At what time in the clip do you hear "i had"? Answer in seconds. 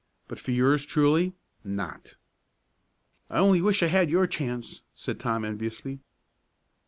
3.83-4.09